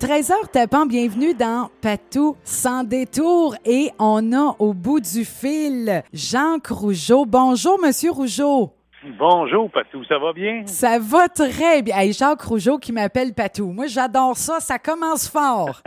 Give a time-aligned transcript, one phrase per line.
[0.00, 6.56] 13h tapant, bienvenue dans Patou sans détour et on a au bout du fil Jean
[6.66, 7.26] Rougeau.
[7.26, 8.72] Bonjour, Monsieur Rougeau.
[9.18, 10.62] Bonjour, Patou, ça va bien?
[10.64, 11.98] Ça va très bien.
[11.98, 13.72] Hey, Jacques Rougeau qui m'appelle Patou.
[13.72, 15.82] Moi, j'adore ça, ça commence fort.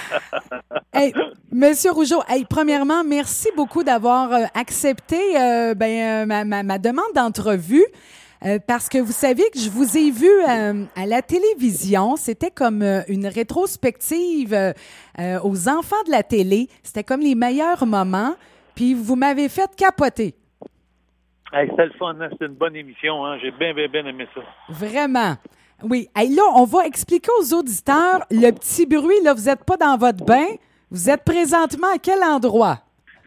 [0.92, 1.14] hey,
[1.50, 6.78] Monsieur Rougeau, hey, premièrement, merci beaucoup d'avoir euh, accepté euh, ben, euh, ma, ma, ma
[6.78, 7.86] demande d'entrevue.
[8.44, 12.16] Euh, parce que vous savez que je vous ai vu euh, à la télévision.
[12.16, 14.74] C'était comme euh, une rétrospective
[15.42, 16.68] aux enfants de la télé.
[16.82, 18.34] C'était comme les meilleurs moments.
[18.74, 20.34] Puis vous m'avez fait capoter.
[21.52, 22.28] Hey, C'était le fun, hein?
[22.32, 23.24] c'était une bonne émission.
[23.24, 23.38] Hein?
[23.40, 24.40] J'ai bien, bien, bien aimé ça.
[24.68, 25.36] Vraiment.
[25.82, 26.08] Oui.
[26.16, 29.20] Hey, là, on va expliquer aux auditeurs le petit bruit.
[29.22, 30.46] Là, vous n'êtes pas dans votre bain.
[30.90, 32.83] Vous êtes présentement à quel endroit?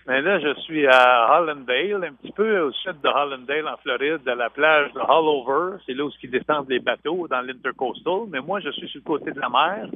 [0.08, 4.26] Mais là, je suis à Hollandale, un petit peu au sud de Hollandale, en Floride,
[4.26, 5.78] à la plage de Hollover.
[5.86, 8.30] C'est là où ils descendent les bateaux, dans l'Intercoastal.
[8.30, 9.90] Mais moi, je suis sur le côté de la mer.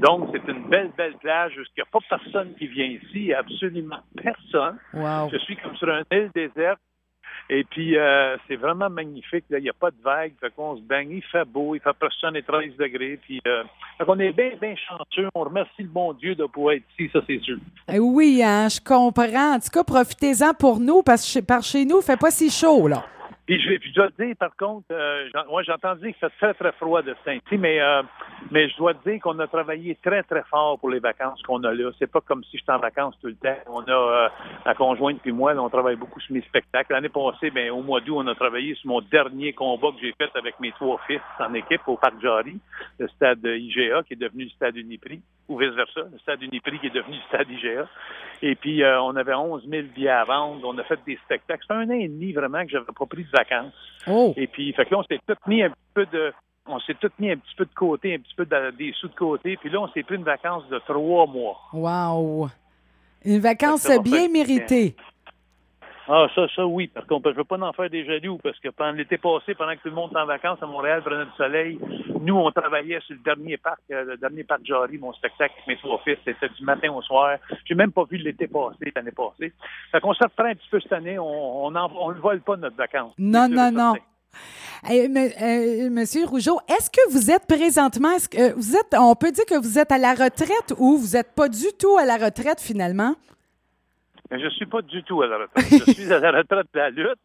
[0.00, 3.32] Donc, c'est une belle, belle plage où il n'y a pas personne qui vient ici,
[3.32, 4.76] absolument personne.
[4.92, 5.30] Wow.
[5.32, 6.80] Je suis comme sur une île déserte.
[7.50, 9.44] Et puis, euh, c'est vraiment magnifique.
[9.50, 9.58] Là.
[9.58, 10.32] Il n'y a pas de vagues.
[10.40, 11.10] Fait qu'on se baigne.
[11.10, 11.74] Il fait beau.
[11.74, 13.18] Il fait presque 13 degrés.
[13.22, 13.64] Puis, euh,
[13.98, 15.28] fait qu'on est bien, bien chanceux.
[15.34, 17.58] On remercie le bon Dieu de pouvoir être ici, ça, c'est sûr.
[17.92, 19.54] Eh oui, hein, je comprends.
[19.54, 22.50] En tout cas, profitez-en pour nous parce que par chez nous, il fait pas si
[22.50, 23.04] chaud, là.
[23.46, 26.36] Puis je, puis je dois te dire, par contre, euh, moi j'ai entendu que c'est
[26.38, 28.02] très, très froid de temps-ci, mais, euh,
[28.50, 31.62] mais je dois te dire qu'on a travaillé très, très fort pour les vacances qu'on
[31.64, 31.90] a là.
[31.98, 33.56] C'est pas comme si j'étais en vacances tout le temps.
[33.66, 34.28] On a, euh,
[34.64, 36.92] la conjointe puis moi, là, on travaille beaucoup sur mes spectacles.
[36.92, 40.14] L'année passée, ben, au mois d'août, on a travaillé sur mon dernier combat que j'ai
[40.16, 42.58] fait avec mes trois fils en équipe au Parc Jarry,
[42.98, 46.86] le stade IGA qui est devenu le stade Uniprix, ou vice-versa, le stade Uniprix qui
[46.86, 47.86] est devenu le stade IGA.
[48.42, 50.66] Et puis, euh, on avait 11 000 billets à vendre.
[50.66, 51.64] On a fait des spectacles.
[51.66, 53.72] C'est un an et demi vraiment que j'avais pas pris de vacances.
[54.06, 56.32] Oh, Et puis, fait que là, on s'est tout mis un petit peu de,
[56.66, 59.08] on s'est tout mis un petit peu de côté, un petit peu de- des sous
[59.08, 59.56] de côté.
[59.58, 61.58] Puis là, on s'est pris une vacance de trois mois.
[61.72, 62.48] wow.
[63.26, 64.96] Une vacance bien méritée.
[66.06, 66.88] Ah, ça, ça, oui.
[66.88, 69.72] Par contre, je veux pas en faire des jaloux parce que pendant l'été passé, pendant
[69.74, 71.78] que tout le monde était en vacances à Montréal, prenait du soleil,
[72.20, 75.76] nous, on travaillait sur le dernier parc, euh, le dernier parc Jarry, mon spectacle mes
[75.78, 76.18] trois fils.
[76.24, 77.38] C'était du matin au soir.
[77.64, 79.52] J'ai même pas vu l'été passé, l'année passée.
[79.92, 81.18] Fait qu'on se reprend un petit peu cette année.
[81.18, 83.14] On, on, en- on ne vole pas notre vacances.
[83.18, 83.94] Non, non, non.
[84.90, 89.14] Eh, me- euh, Monsieur Rougeau, est-ce que vous êtes présentement, est-ce que vous êtes, on
[89.14, 92.04] peut dire que vous êtes à la retraite ou vous n'êtes pas du tout à
[92.04, 93.14] la retraite finalement?
[94.34, 95.64] Mais je suis pas du tout à la retraite.
[95.86, 97.18] Je suis à la retraite de la lutte.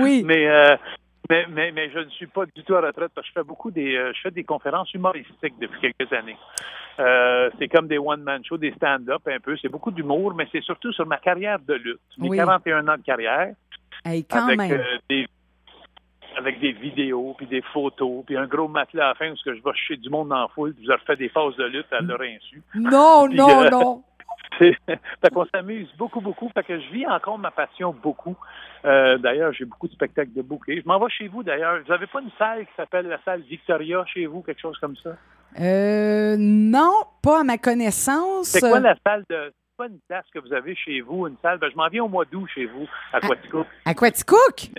[0.00, 0.22] Oui.
[0.26, 0.76] Mais, euh,
[1.30, 3.40] mais, mais, mais je ne suis pas du tout à la retraite parce que je
[3.40, 6.36] fais beaucoup des, euh, je fais des conférences humoristiques depuis quelques années.
[6.98, 9.56] Euh, c'est comme des one-man shows, des stand-up un peu.
[9.62, 12.00] C'est beaucoup d'humour, mais c'est surtout sur ma carrière de lutte.
[12.18, 12.36] Mes Oui.
[12.36, 13.54] 41 ans de carrière
[14.04, 14.82] Hey, quand avec même.
[15.08, 15.26] des
[16.36, 19.44] avec des vidéos, puis des photos, puis un gros matelas à la fin où ce
[19.44, 21.64] que je vais chez du monde la foule, puis je leur fais des phases de
[21.64, 22.62] lutte à leur insu.
[22.74, 24.02] Non, Puis, non, euh, non.
[24.86, 26.50] Fait qu'on s'amuse beaucoup, beaucoup.
[26.54, 28.36] Fait que je vis encore ma passion beaucoup.
[28.84, 30.80] Euh, d'ailleurs, j'ai beaucoup de spectacles de bouquets.
[30.82, 31.80] Je m'en vais chez vous, d'ailleurs.
[31.84, 34.96] Vous n'avez pas une salle qui s'appelle la salle Victoria chez vous, quelque chose comme
[34.96, 35.10] ça?
[35.60, 38.48] Euh, non, pas à ma connaissance.
[38.48, 39.52] C'est quoi la salle de...
[39.52, 41.58] C'est quoi une place que vous avez chez vous, une salle?
[41.58, 43.64] Ben, je m'en viens au mois d'août chez vous, à Quatico.
[43.84, 44.70] À Quaticook?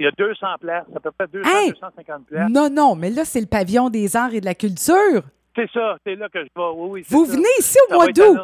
[0.00, 1.70] Il y a 200 places, à peu près 200, Hey!
[1.72, 2.50] 250 places.
[2.50, 5.22] Non, non, mais là, c'est le pavillon des arts et de la culture.
[5.54, 6.50] C'est ça, c'est là que je vais.
[6.74, 7.32] Oui, oui, c'est Vous ça.
[7.32, 8.38] venez ici au Ça mois d'août.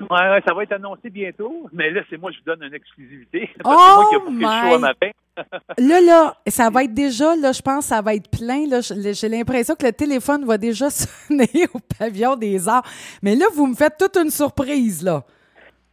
[0.00, 2.74] Ouais, ouais, ça va être annoncé bientôt, mais là, c'est moi qui vous donne une
[2.74, 3.50] exclusivité.
[3.60, 5.10] Oh Parce que c'est moi qui ai booké le show matin.
[5.78, 8.68] Là, là, ça va être déjà, là, je pense, ça va être plein.
[8.68, 12.84] Là, Je- j'ai l'impression que le téléphone va déjà sonner au pavillon des arts.
[13.20, 15.24] Mais là, vous me faites toute une surprise, là.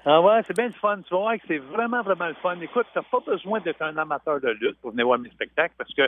[0.06, 0.98] Ah ouais, c'est bien le fun.
[1.08, 2.60] Tu vas voir que c'est vraiment, vraiment le fun.
[2.60, 5.94] Écoute, t'as pas besoin d'être un amateur de lutte pour venir voir mes spectacles parce
[5.94, 6.02] que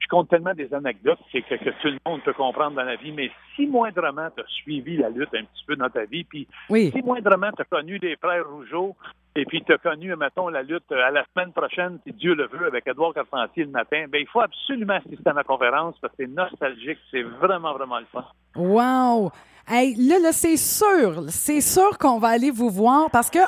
[0.00, 2.96] je compte tellement des anecdotes que, que, que tout le monde peut comprendre dans la
[2.96, 3.12] vie.
[3.12, 6.90] Mais si moindrement t'as suivi la lutte un petit peu dans ta vie, puis Oui.
[6.94, 8.94] si moindrement t'as connu les frères Rougeau,
[9.34, 12.66] et puis t'as connu, mettons, la lutte à la semaine prochaine, si Dieu le veut,
[12.66, 16.24] avec Edouard Carpentier le matin, ben il faut absolument assister à ma conférence parce que
[16.24, 18.24] c'est nostalgique, c'est vraiment, vraiment le fun.
[18.56, 19.30] Wow!
[19.70, 23.38] Hey, là, là, c'est sûr, c'est sûr qu'on va aller vous voir parce que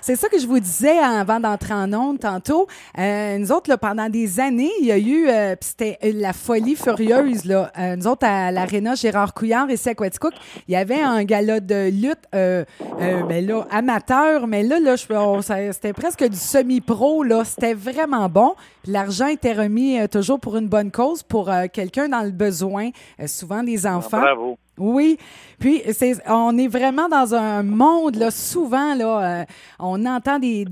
[0.00, 2.66] c'est ça que je vous disais avant d'entrer en onde tantôt.
[2.98, 6.74] Euh, nous autres, là, pendant des années, il y a eu, euh, c'était la folie
[6.74, 7.70] furieuse, là.
[7.78, 10.34] Euh, nous autres, à l'Arena Gérard Couillard ici à Quaticook,
[10.66, 12.64] il y avait un gala de lutte, euh,
[13.00, 17.44] euh, ben là, amateur, mais là, là, c'était presque du semi-pro, là.
[17.44, 18.56] C'était vraiment bon.
[18.86, 22.90] L'argent était remis euh, toujours pour une bonne cause, pour euh, quelqu'un dans le besoin,
[23.20, 24.20] euh, souvent des enfants.
[24.20, 24.58] Bravo.
[24.78, 25.18] Oui,
[25.58, 29.44] puis c'est, on est vraiment dans un monde, là, souvent, là, euh,
[29.78, 30.64] on entend des,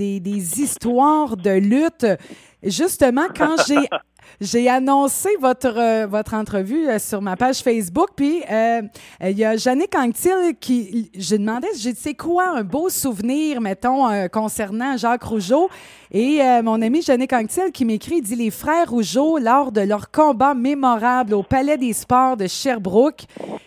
[0.61, 2.07] histoires de lutte.
[2.63, 3.89] Justement, quand j'ai
[4.41, 8.83] J'ai annoncé votre, euh, votre entrevue euh, sur ma page Facebook, puis euh,
[9.21, 11.11] il y a Jannick Anctil qui.
[11.15, 15.69] J'ai demandé, j'ai dit, quoi un beau souvenir, mettons, concernant Jacques Rougeau?
[16.11, 20.55] Et mon ami Jannick Anctil qui m'écrit, dit Les frères Rougeau, lors de leur combat
[20.55, 23.25] mémorable au Palais des Sports de Sherbrooke,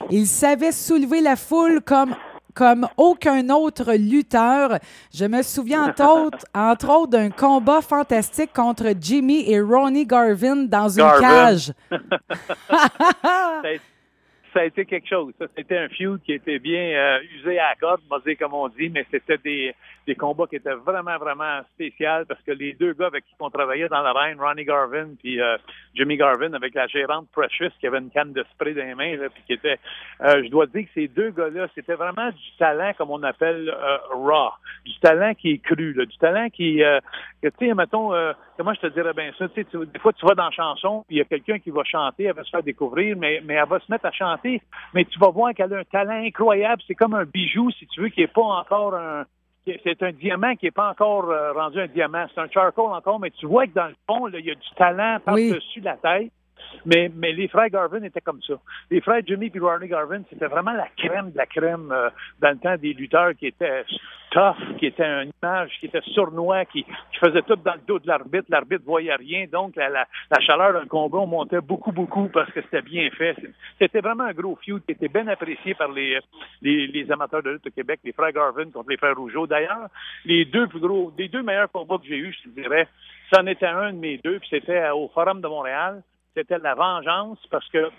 [0.09, 2.15] ils savaient soulever la foule comme
[2.53, 4.77] comme aucun autre lutteur.
[5.13, 10.67] Je me souviens entre autres, entre autres d'un combat fantastique contre Jimmy et Ronnie Garvin
[10.67, 11.73] dans une cage.
[14.53, 15.33] ça a été quelque chose.
[15.55, 18.01] C'était un feud qui était bien euh, usé à la corde,
[18.39, 19.73] comme on dit, mais c'était des,
[20.05, 23.49] des combats qui étaient vraiment, vraiment spéciaux parce que les deux gars avec qui on
[23.49, 25.57] travaillait dans la reine, Ronnie Garvin puis euh,
[25.95, 29.17] Jimmy Garvin, avec la gérante Precious qui avait une canne de spray dans les mains,
[29.17, 29.79] là, puis qui était,
[30.21, 33.69] euh, je dois dire que ces deux gars-là, c'était vraiment du talent, comme on appelle
[33.69, 34.51] euh, raw,
[34.85, 36.77] du talent qui est cru, là, du talent qui,
[37.41, 38.11] que, tu sais, mettons,
[38.57, 41.05] comment je te dirais bien ça, tu sais, des fois tu vas dans la chanson,
[41.09, 43.67] il y a quelqu'un qui va chanter, elle va se faire découvrir, mais, mais elle
[43.67, 44.61] va se mettre à chanter,
[44.93, 48.01] mais tu vas voir qu'elle a un talent incroyable, c'est comme un bijou, si tu
[48.01, 49.25] veux, qui est pas encore un
[49.65, 52.25] c'est un diamant qui n'est pas encore euh, rendu un diamant.
[52.33, 54.69] C'est un charcoal encore, mais tu vois que dans le fond, il y a du
[54.75, 56.31] talent par-dessus la tête.
[56.85, 58.55] Mais, mais les frères Garvin étaient comme ça.
[58.89, 62.09] Les frères Jimmy et Ronnie Garvin, c'était vraiment la crème de la crème euh,
[62.39, 63.85] dans le temps des lutteurs qui étaient
[64.31, 66.85] tough, qui étaient une image, qui était sournois, qui,
[67.19, 68.45] faisait tout dans le dos de l'arbitre.
[68.49, 69.45] L'arbitre voyait rien.
[69.51, 70.07] Donc, la,
[70.39, 73.35] chaleur d'un combat, on montait beaucoup, beaucoup parce que c'était bien fait.
[73.77, 76.17] C'était vraiment un gros feud qui était bien apprécié par les,
[77.11, 79.45] amateurs de lutte au Québec, les frères Garvin contre les frères Rougeau.
[79.45, 79.87] D'ailleurs,
[80.25, 82.87] les deux plus gros, les deux meilleurs combats que j'ai eus, je te dirais,
[83.31, 86.01] c'en était un de mes deux, puis c'était au Forum de Montréal
[86.35, 87.89] c'était la vengeance parce que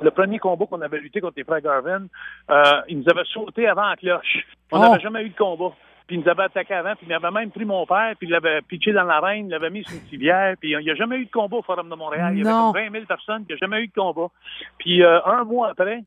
[0.00, 2.06] le premier combat qu'on avait lutté contre les frères Garvin,
[2.50, 4.46] euh, ils nous avaient sauté avant la cloche.
[4.72, 5.02] On n'avait oh.
[5.02, 5.72] jamais eu de combat.
[6.06, 8.30] Puis ils nous avaient attaqué avant, puis il avait même pris mon père, puis il
[8.30, 11.16] l'avait pitché dans l'arène, il l'avait mis sur une civière, puis il n'y a jamais
[11.16, 12.34] eu de combat au Forum de Montréal.
[12.34, 14.26] Il y avait comme 20 000 personnes, qui n'ont jamais eu de combat.
[14.78, 16.02] Puis euh, un mois après,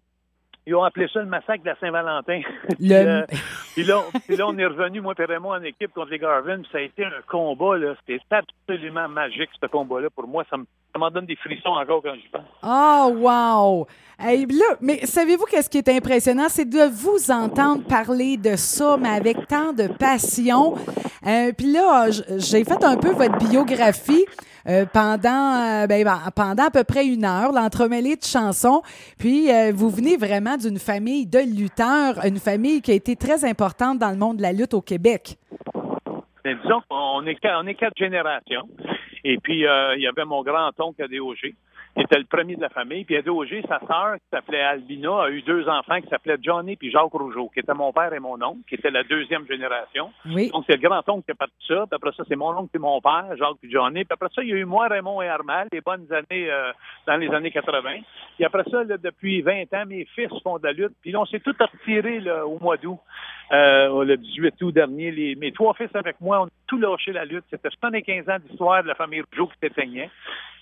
[0.67, 2.41] ils ont appelé ça le massacre de la Saint-Valentin.
[2.81, 3.25] Euh,
[3.73, 4.01] puis, là,
[4.45, 6.61] on est revenu, moi et Raymond, en équipe contre les Garvin.
[6.71, 7.77] ça a été un combat.
[7.77, 7.95] là.
[8.05, 10.09] C'était absolument magique, ce combat-là.
[10.09, 10.57] Pour moi, ça
[10.97, 12.41] m'en donne des frissons encore quand j'y pense.
[12.63, 13.87] Oh, wow!
[14.81, 16.45] mais savez-vous qu'est-ce qui est impressionnant?
[16.49, 20.75] C'est de vous entendre parler de ça, mais avec tant de passion.
[21.25, 24.25] Euh, puis là, j'ai fait un peu votre biographie.
[24.67, 28.81] Euh, pendant, euh, ben, ben, pendant à peu près une heure, l'entremêlée de chansons.
[29.17, 33.45] Puis, euh, vous venez vraiment d'une famille de lutteurs, une famille qui a été très
[33.45, 35.37] importante dans le monde de la lutte au Québec.
[36.43, 38.67] Ben, disons qu'on est, on est quatre générations.
[39.23, 41.53] Et puis, il y avait mon grand-oncle à DOG
[41.97, 43.03] qui était le premier de la famille.
[43.05, 46.91] Puis G, sa sœur, qui s'appelait Albina, a eu deux enfants qui s'appelaient Johnny puis
[46.91, 50.11] Jacques Rougeau, qui étaient mon père et mon oncle, qui était la deuxième génération.
[50.25, 50.51] Oui.
[50.51, 51.85] Donc, c'est le grand-oncle qui a parti ça.
[51.87, 54.05] Puis après ça, c'est mon oncle et mon père, Jacques puis Johnny.
[54.05, 56.71] Puis après ça, il y a eu moi, Raymond et Armal, les bonnes années euh,
[57.07, 57.81] dans les années 80.
[58.35, 60.93] Puis après ça, depuis 20 ans, mes fils font de la lutte.
[61.01, 62.99] Puis là, on s'est tout retiré au mois d'août.
[63.51, 67.25] Euh, le 18 août dernier, les, mes trois fils avec moi, ont tout lâché la
[67.25, 67.45] lutte.
[67.49, 70.09] C'était 75 ans d'histoire de la famille Rougeau qui s'éteignait.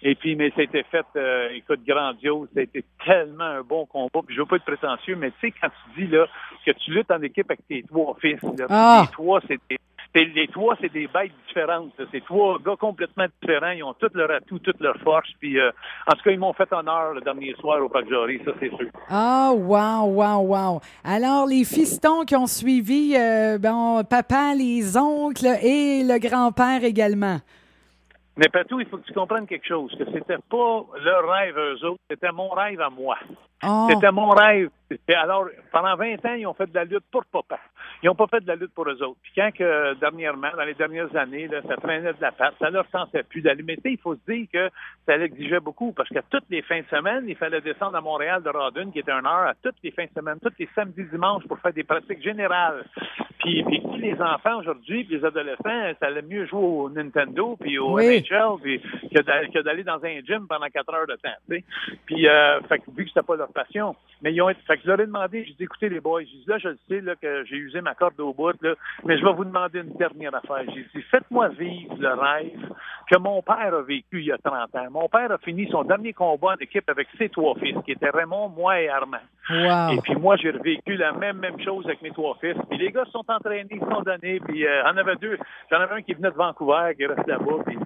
[0.04, 2.48] Et puis, mais ça a été fait, euh, écoute, grandiose.
[2.54, 4.22] Ça a été tellement un bon combat.
[4.26, 6.28] Puis je veux pas être prétentieux, mais tu sais, quand tu dis là
[6.66, 9.02] que tu luttes en équipe avec tes trois fils, là, ah.
[9.06, 9.60] les trois, c'est
[10.24, 11.92] les trois, c'est des bêtes différentes.
[12.12, 13.72] C'est trois gars complètement différents.
[13.72, 15.30] Ils ont tout leur atout, toute leur force.
[15.40, 15.72] Puis, euh,
[16.08, 18.70] en tout cas, ils m'ont fait honneur le dernier soir au Parc Jory, ça, c'est
[18.70, 18.88] sûr.
[19.10, 20.82] Ah, wow, wow, wow.
[21.04, 27.40] Alors, les fistons qui ont suivi, euh, bon, papa, les oncles et le grand-père également.
[28.38, 31.86] Mais partout, il faut que tu comprennes quelque chose, que c'était pas leur rêve eux
[31.86, 33.18] autres, c'était mon rêve à moi.
[33.64, 33.88] Oh.
[33.90, 34.70] C'était mon rêve.
[35.08, 37.60] Alors, pendant 20 ans, ils ont fait de la lutte pour papa.
[38.04, 39.18] Ils n'ont pas fait de la lutte pour eux autres.
[39.24, 42.70] Puis quand que, dernièrement, dans les dernières années, là, ça traînait de la patte, ça
[42.70, 43.64] leur tentait plus d'aller.
[43.64, 44.70] Mais il faut se dire que
[45.08, 48.44] ça l'exigeait beaucoup parce que toutes les fins de semaine, il fallait descendre à Montréal
[48.44, 51.06] de Rodun, qui était une heure, à toutes les fins de semaine, tous les samedis,
[51.12, 52.86] dimanches pour faire des pratiques générales.
[53.40, 57.78] Puis, puis les enfants aujourd'hui, puis les adolescents, ça allait mieux jouer au Nintendo puis
[57.78, 61.64] au NHL puis, que d'aller dans un gym pendant quatre heures de temps.
[62.06, 64.84] Puis, euh, fait vu que c'était pas leur passion, mais ils ont été, fait que
[64.84, 67.16] je leur ai demandé, j'ai dit, écoutez les boys, j'ai dit, là, je sais là,
[67.16, 68.74] que j'ai usé ma corde au bout, là,
[69.04, 70.64] mais je vais vous demander une dernière affaire.
[70.74, 72.70] J'ai dit, faites-moi vivre le rêve
[73.10, 74.88] que mon père a vécu il y a 30 ans.
[74.92, 78.10] Mon père a fini son dernier combat en équipe avec ses trois fils, qui étaient
[78.10, 79.18] Raymond, moi et Armand.
[79.50, 79.94] Wow.
[79.94, 82.58] Et puis moi, j'ai revécu la même même chose avec mes trois fils.
[82.70, 84.40] Puis les gars se sont entraînés, ils se sont donnés.
[84.40, 85.38] Puis euh, en avait deux.
[85.72, 87.64] J'en avais un qui venait de Vancouver, qui reste là-bas.
[87.66, 87.78] Puis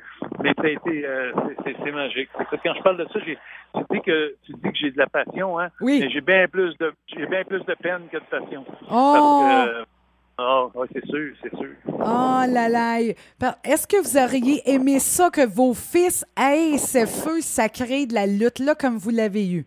[0.43, 1.31] mais ça a été, euh,
[1.63, 2.29] c'est magique.
[2.33, 3.37] Quand je parle de ça, j'ai,
[3.75, 5.69] tu dis que tu dis que j'ai de la passion, hein.
[5.81, 5.99] Oui.
[5.99, 8.65] Mais j'ai bien plus de, j'ai bien plus de peine que de passion.
[8.89, 9.65] Oh.
[10.41, 11.69] Ah, oui, c'est sûr, c'est sûr.
[11.85, 13.01] Oh là là.
[13.01, 18.25] Est-ce que vous auriez aimé ça que vos fils aient ce feu sacré de la
[18.25, 19.65] lutte-là comme vous l'avez eu?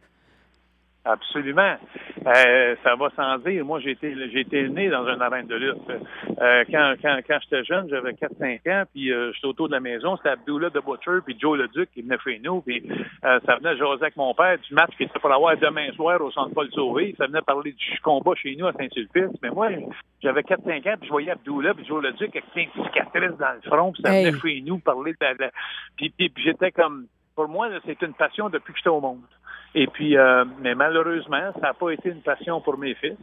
[1.04, 1.74] Absolument.
[2.26, 3.64] Euh, ça va sans dire.
[3.64, 5.76] Moi, j'ai été, j'ai été né dans une arène de lutte.
[6.40, 9.80] Euh, quand, quand, quand j'étais jeune, j'avais 4-5 ans, puis euh, j'étais autour de la
[9.80, 12.88] maison, c'était Abdullah de Butcher, puis Joe le Duc qui venait chez nous, puis
[13.24, 16.20] euh, ça venait jaser avec mon père du match qui était pour avoir demain soir
[16.20, 17.16] au Centre Paul Sauvé.
[17.18, 19.36] Ça venait parler du combat chez nous à Saint-Sulpice.
[19.42, 19.70] Mais moi,
[20.22, 23.38] j'avais 4-5 ans, puis je voyais Abdullah, puis Joe le Duc avec plein de cicatrices
[23.38, 25.50] dans le front, puis ça venait chez nous parler de la...
[25.96, 27.06] Puis, puis, puis j'étais comme...
[27.34, 29.22] Pour moi, c'est une passion depuis que j'étais au monde.
[29.74, 33.16] Et puis, euh, mais malheureusement, ça n'a pas été une passion pour mes fils.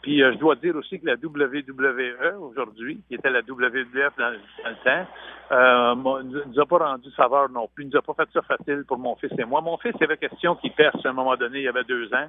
[0.00, 4.30] Puis euh, je dois dire aussi que la WWE aujourd'hui, qui était la WWF dans,
[4.30, 5.06] le temps,
[5.50, 8.98] euh, nous a pas rendu saveur non plus, nous a pas fait ça facile pour
[8.98, 9.60] mon fils et moi.
[9.60, 12.12] Mon fils, il avait question qu'il perce à un moment donné, il y avait deux
[12.14, 12.28] ans.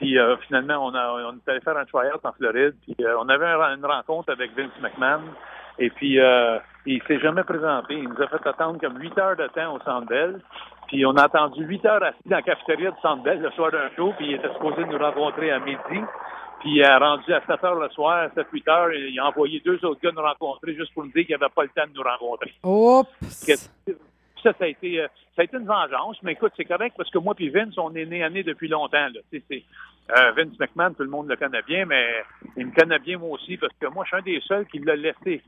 [0.00, 2.74] Puis euh, finalement, on, a, on est allé faire un tryout en Floride.
[2.82, 5.20] Puis euh, on avait une rencontre avec Vince McMahon.
[5.78, 7.94] Et puis, euh, il s'est jamais présenté.
[7.94, 10.40] Il nous a fait attendre comme huit heures de temps au Centre Bell.
[10.90, 13.70] Puis on a attendu huit heures assis dans la cafétéria du Centre Bell le soir
[13.70, 14.12] d'un show.
[14.18, 16.00] Puis il était supposé nous rencontrer à midi.
[16.60, 19.82] Puis il a rendu à 7 heures le soir, 7-8 heures, il a envoyé deux
[19.84, 22.02] autres gars nous rencontrer juste pour nous dire qu'il n'avait pas le temps de nous
[22.02, 22.52] rencontrer.
[22.62, 23.08] Oups!
[24.42, 25.06] Ça, ça a été,
[25.36, 27.94] ça a été une vengeance, mais écoute, c'est correct parce que moi et Vince, on
[27.94, 29.08] est nés années depuis longtemps.
[29.08, 29.20] Là.
[29.32, 32.06] Euh, Vince McMahon, tout le monde le connaît bien, mais
[32.56, 34.78] il me connaît bien moi aussi parce que moi, je suis un des seuls qui
[34.80, 35.42] l'a laissé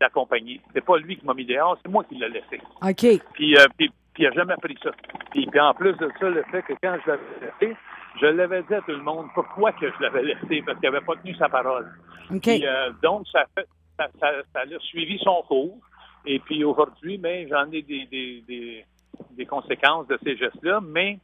[0.00, 0.60] d'accompagner.
[0.72, 2.60] C'est pas lui qui m'a mis dehors, c'est moi qui l'ai laissé.
[2.82, 3.22] OK.
[3.32, 4.90] Puis, euh, puis, puis, il n'a jamais appris ça.
[5.30, 7.22] Puis, puis, en plus de ça, le fait que quand je l'avais
[7.60, 7.76] laissé,
[8.18, 11.04] je l'avais dit à tout le monde pourquoi que je l'avais laissé, parce qu'il n'avait
[11.04, 11.86] pas tenu sa parole.
[12.30, 12.40] OK.
[12.40, 13.68] Puis, euh, donc, ça, fait,
[13.98, 15.76] ça, ça, ça a suivi son cours.
[16.24, 18.86] Et puis aujourd'hui, mais j'en ai des, des, des,
[19.32, 21.18] des, conséquences de ces gestes-là, mais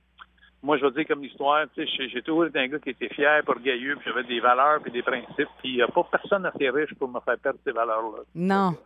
[0.62, 3.08] moi, je veux dire comme histoire, tu sais, j'ai toujours été un gars qui était
[3.08, 6.44] fier, orgueilleux, puis j'avais des valeurs puis des principes, puis il n'y a pas personne
[6.44, 8.22] assez riche pour me faire perdre ces valeurs-là.
[8.34, 8.76] Non.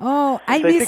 [0.00, 0.86] Oh, hey, mais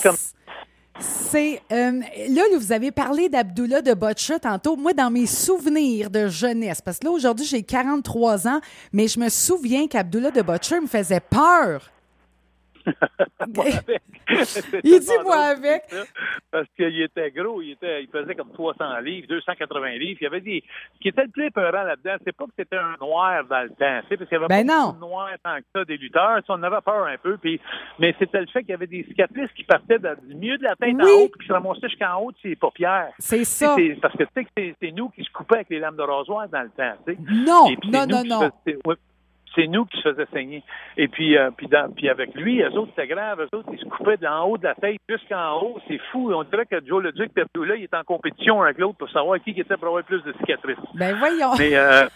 [1.01, 4.77] c'est euh, là, vous avez parlé d'Abdullah de Botcha tantôt.
[4.77, 8.61] Moi, dans mes souvenirs de jeunesse, parce que là aujourd'hui j'ai 43 ans,
[8.93, 11.91] mais je me souviens qu'Abdullah de Butcher me faisait peur.
[14.85, 15.83] il dit moi avec.
[16.51, 20.19] Parce qu'il était gros, il, était, il pesait comme 300 livres, 280 livres.
[20.21, 20.63] Il y avait des.
[20.95, 23.71] Ce qui était le plus peurant là-dedans, c'est pas que c'était un noir dans le
[23.71, 24.93] temps, parce qu'il y avait ben pas non.
[24.93, 26.41] de noir tant que ça des lutteurs.
[26.49, 27.37] on avait peur un peu.
[27.39, 27.61] Puis,
[27.99, 30.77] mais c'était le fait qu'il y avait des cicatrices qui partaient du milieu de la
[30.77, 31.03] tête oui.
[31.03, 33.13] en haut, puis qui se ramassaient jusqu'en haut de ses paupières.
[33.19, 33.77] C'est ça.
[34.01, 36.49] Parce que tu sais que c'est nous qui se coupaient avec les lames de rasoir
[36.49, 36.95] dans le temps.
[37.05, 37.17] T'sais.
[37.31, 38.51] Non, non, non, non
[39.55, 40.63] c'est nous qui se faisaient saigner.
[40.97, 43.41] Et puis, euh, puis, dans, puis avec lui, eux autres, c'était grave.
[43.41, 45.79] Eux autres, ils se coupaient d'en haut de la tête jusqu'en haut.
[45.89, 46.33] C'est fou.
[46.33, 49.39] On dirait que Joe le Duc, là, il est en compétition avec l'autre pour savoir
[49.41, 50.77] qui était pour avoir plus de cicatrices.
[50.95, 51.53] Ben voyons.
[51.59, 52.07] Mais euh,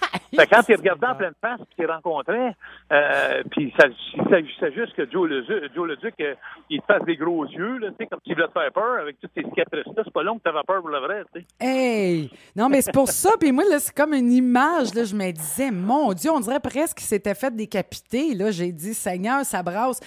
[0.36, 2.54] fait, quand il regardait en pleine face puis qu'il rencontrait,
[2.92, 6.34] euh, puis ça, il s'agissait juste que Joe le, Joe le Duc, euh,
[6.70, 9.00] il te fasse des gros yeux, là, tu sais, comme s'il voulait te faire peur
[9.00, 10.02] avec toutes ces cicatrices-là.
[10.04, 11.46] C'est pas long que tu avais peur pour le vrai, tu sais.
[11.60, 12.30] Hey!
[12.54, 13.30] Non, mais c'est pour ça.
[13.38, 16.60] Puis moi, là, c'est comme une image, là, je me disais, mon Dieu, on dirait
[16.60, 18.34] presque qu'il s'était fait décapiter.
[18.34, 20.00] Là, j'ai dit, Seigneur, ça brasse.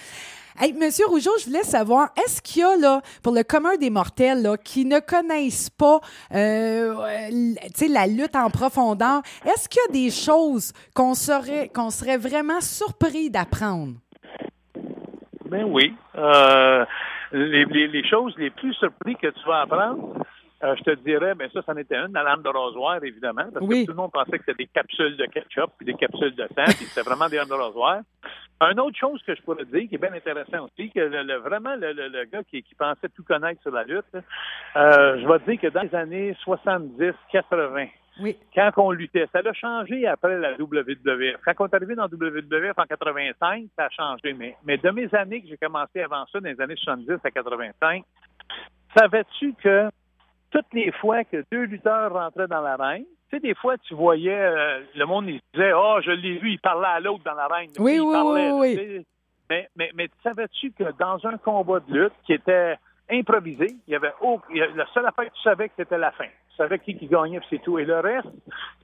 [0.58, 3.88] Hey, Monsieur Rougeau, je voulais savoir, est-ce qu'il y a, là, pour le commun des
[3.88, 6.00] mortels, là, qui ne connaissent pas
[6.34, 6.94] euh,
[7.88, 12.60] la lutte en profondeur, est-ce qu'il y a des choses qu'on serait, qu'on serait vraiment
[12.60, 13.94] surpris d'apprendre?
[15.46, 15.94] Ben oui.
[16.16, 16.84] Euh,
[17.32, 20.14] les, les, les, choses les plus surprises que tu vas apprendre,
[20.62, 23.64] euh, je te dirais, ben ça, c'en était une, la lame de rasoir, évidemment, parce
[23.64, 23.82] oui.
[23.82, 26.46] que tout le monde pensait que c'était des capsules de ketchup puis des capsules de
[26.54, 28.00] sang, puis c'était vraiment des lames de rasoir.
[28.60, 31.36] Une autre chose que je pourrais dire, qui est bien intéressant aussi, que le, le,
[31.36, 35.26] vraiment le, le, le gars qui, qui, pensait tout connaître sur la lutte, euh, je
[35.26, 37.88] vais te dire que dans les années 70-80,
[38.20, 38.36] oui.
[38.54, 41.40] quand on luttait, ça a changé après la WWF.
[41.44, 44.34] Quand on est arrivé dans WWF en 85, ça a changé.
[44.34, 47.30] Mais, mais de mes années que j'ai commencé avant ça, dans les années 70 à
[47.30, 48.04] 85,
[48.94, 49.88] savais-tu que
[50.50, 54.32] toutes les fois que deux lutteurs rentraient dans l'arène, tu sais, des fois, tu voyais
[54.32, 57.70] euh, le monde, il disait Oh, je l'ai vu, il parlait à l'autre dans l'arène.
[57.78, 59.06] Oui, il oui, parlait, oui, oui.
[59.48, 62.76] Mais, mais, mais savais-tu que dans un combat de lutte qui était
[63.10, 65.74] improvisé, il y avait oh, il y a, la seule affaire que tu savais que
[65.76, 66.26] c'était la fin.
[66.50, 67.78] Tu savais qui, qui gagnait, c'est tout.
[67.78, 68.28] Et le reste,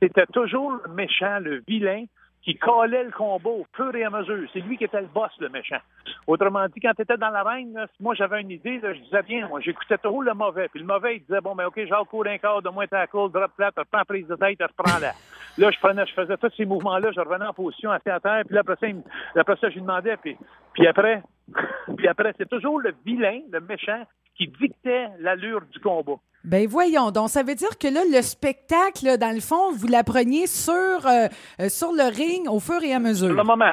[0.00, 2.04] c'était toujours le méchant, le vilain,
[2.46, 4.48] qui collait le combat au fur et à mesure.
[4.52, 5.80] C'est lui qui était le boss, le méchant.
[6.28, 9.48] Autrement dit, quand tu étais dans l'arène, moi j'avais une idée, là, je disais bien,
[9.48, 10.68] moi j'écoutais toujours le mauvais.
[10.68, 13.04] Puis le mauvais, il disait, bon, ben OK, j'ai cours d'un quart, de moins ta
[13.08, 15.12] cool, drop plate, reprends prise de tête, reprends là.
[15.58, 18.42] Là, je prenais, je faisais tous ces mouvements-là, je revenais en position assis à terre,
[18.44, 19.02] puis là, après ça, il,
[19.40, 20.36] après ça je lui demandais, puis,
[20.74, 21.22] puis après,
[21.96, 24.02] puis après, c'est toujours le vilain, le méchant,
[24.36, 26.16] qui dictait l'allure du combat.
[26.46, 30.46] Ben voyons, donc ça veut dire que là, le spectacle, dans le fond, vous l'appreniez
[30.46, 31.26] sur, euh,
[31.68, 33.26] sur le ring au fur et à mesure.
[33.26, 33.72] Sur le moment.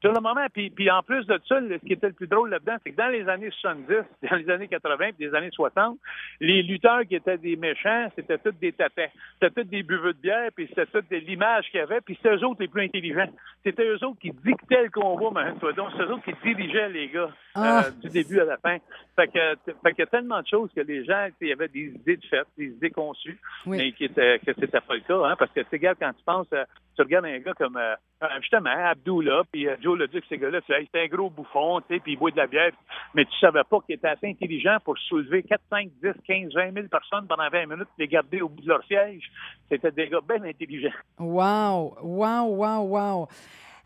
[0.00, 2.48] Sur le moment, puis, puis en plus de ça, ce qui était le plus drôle
[2.50, 3.86] là-dedans, c'est que dans les années 70,
[4.30, 5.98] dans les années 80, puis les années 60,
[6.40, 9.10] les lutteurs qui étaient des méchants, c'était tous des tapets.
[9.40, 12.34] C'était tous des buveux de bière, puis c'était toute l'image qu'il y avait, puis c'était
[12.36, 13.28] eux autres les plus intelligents.
[13.64, 17.08] C'était eux autres qui dictaient le combat, mais donc c'est eux autres qui dirigeaient les
[17.08, 17.84] gars Ah.
[17.86, 18.78] euh, du début à la fin.
[19.16, 19.38] Fait que,
[19.82, 22.16] fait qu'il y a tellement de choses que les gens, il y avait des idées
[22.16, 23.76] de fait, des idées conçues, Oui.
[23.76, 26.24] mais qui étaient, que c'était pas le cas, hein, parce que, tu sais, quand tu
[26.24, 26.64] penses, euh,
[26.96, 30.26] tu regardes un gars comme, euh, euh, justement, Abdullah, puis euh, Joe le dit que
[30.28, 32.46] ces gars-là, tu Hey, c'est un gros bouffon, tu sais, puis il boit de la
[32.46, 32.70] bière,
[33.14, 36.72] mais tu savais pas qu'il était assez intelligent pour soulever 4, 5, 10, 15, 20
[36.74, 39.22] 000 personnes pendant 20 minutes, les garder au bout de leur siège.
[39.70, 40.88] C'était des gars bien intelligents.
[41.18, 43.28] Wow, wow, wow, wow.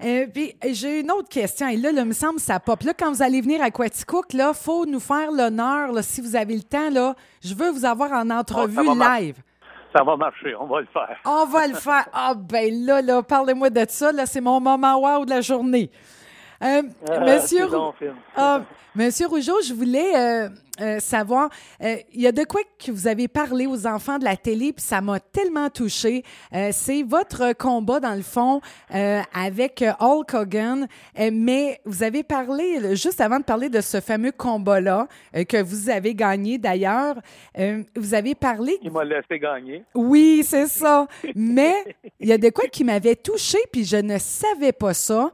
[0.05, 1.69] Euh, puis j'ai une autre question.
[1.69, 2.83] Et là, là, il me semble que ça pop.
[2.83, 6.57] Là, quand vous allez venir à Quaticook, là, faut nous faire l'honneur, si vous avez
[6.57, 7.15] le temps, là.
[7.43, 9.37] Je veux vous avoir en entrevue Oh, va mar- live.
[9.95, 11.17] Ça va marcher, on va le faire.
[11.25, 12.09] On va le faire.
[12.13, 14.11] Ah, ben là, là, parlez-moi de ça.
[14.11, 15.89] Là, c'est mon moment wow de la journée.
[16.65, 16.83] Euh,
[17.27, 18.13] monsieur, donc, Phil.
[18.37, 18.63] Ah,
[18.97, 20.49] Monsieur Rougeau, je voulais euh,
[20.81, 21.51] euh, savoir,
[21.83, 24.73] euh, il y a de quoi que vous avez parlé aux enfants de la télé,
[24.73, 26.23] puis ça m'a tellement touché.
[26.55, 28.61] Euh, c'est votre combat, dans le fond,
[28.95, 30.87] euh, avec euh, Hulk Hogan,
[31.19, 35.61] Euh, mais vous avez parlé, juste avant de parler de ce fameux combat-là, euh, que
[35.61, 37.17] vous avez gagné d'ailleurs,
[37.59, 39.83] euh, vous avez parlé Il m'a laissé gagner.
[39.97, 41.09] oui, c'est ça.
[41.35, 41.75] Mais
[42.21, 45.33] il y a de quoi qui m'avait touché, puis je ne savais pas ça.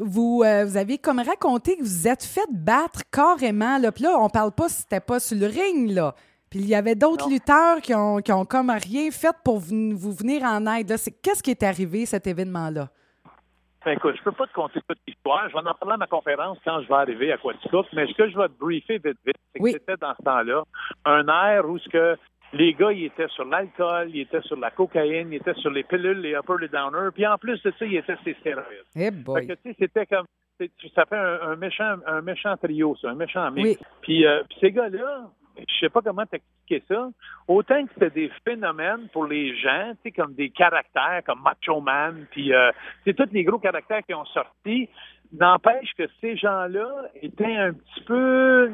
[0.00, 3.78] Vous, euh, vous avez comme raconté que vous êtes fait battre carrément.
[3.78, 3.92] Là.
[3.92, 6.14] Puis là, on parle pas si c'était pas sur le ring, là.
[6.50, 9.96] Puis il y avait d'autres lutteurs qui ont, qui ont comme rien fait pour vous,
[9.96, 10.88] vous venir en aide.
[11.22, 12.88] Qu'est-ce qui est arrivé, cet événement-là?
[13.84, 15.48] Ben, écoute, je peux pas te conter toute l'histoire.
[15.48, 18.12] Je vais en parler à ma conférence quand je vais arriver à Quaticook, mais ce
[18.12, 20.62] que je vais te briefer vite, vite, c'est que c'était dans ce temps-là
[21.06, 22.16] un air où ce que
[22.52, 25.82] les gars, ils étaient sur l'alcool, ils étaient sur la cocaïne, ils étaient sur les
[25.84, 28.84] pilules, les uppers, les downers, puis en plus de ça, ils étaient sur les stéroïdes.
[28.96, 29.46] Eh Fait boy.
[29.46, 30.26] que, tu sais, c'était comme,
[30.94, 33.68] ça fait un, un méchant, un méchant trio, ça, un méchant mix.
[33.68, 33.86] Oui.
[34.02, 37.10] Puis, euh, puis ces gars-là, je sais pas comment t'expliquer ça.
[37.48, 41.80] Autant que c'était des phénomènes pour les gens, tu sais, comme des caractères, comme Macho
[41.80, 42.70] Man, puis euh,
[43.04, 44.88] c'est tous les gros caractères qui ont sorti.
[45.32, 46.88] N'empêche que ces gens-là
[47.20, 48.72] étaient un petit peu,